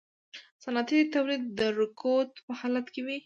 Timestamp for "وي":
3.05-3.17